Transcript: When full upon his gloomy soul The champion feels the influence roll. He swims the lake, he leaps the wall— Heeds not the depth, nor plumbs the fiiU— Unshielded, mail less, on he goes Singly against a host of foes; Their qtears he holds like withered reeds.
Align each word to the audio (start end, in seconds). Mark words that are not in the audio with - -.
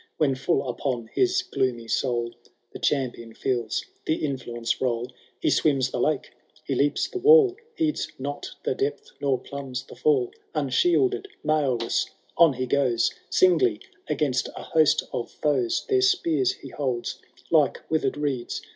When 0.17 0.33
full 0.33 0.67
upon 0.67 1.11
his 1.13 1.43
gloomy 1.43 1.87
soul 1.87 2.33
The 2.73 2.79
champion 2.79 3.35
feels 3.35 3.85
the 4.07 4.15
influence 4.25 4.81
roll. 4.81 5.11
He 5.39 5.51
swims 5.51 5.91
the 5.91 5.99
lake, 5.99 6.31
he 6.65 6.73
leaps 6.73 7.07
the 7.07 7.19
wall— 7.19 7.55
Heeds 7.77 8.11
not 8.17 8.49
the 8.65 8.73
depth, 8.73 9.11
nor 9.21 9.37
plumbs 9.37 9.83
the 9.85 9.93
fiiU— 9.93 10.31
Unshielded, 10.55 11.27
mail 11.43 11.77
less, 11.77 12.07
on 12.35 12.53
he 12.53 12.65
goes 12.65 13.13
Singly 13.29 13.79
against 14.07 14.49
a 14.55 14.63
host 14.63 15.03
of 15.13 15.29
foes; 15.29 15.85
Their 15.87 15.99
qtears 15.99 16.55
he 16.61 16.69
holds 16.69 17.19
like 17.51 17.79
withered 17.91 18.17
reeds. 18.17 18.63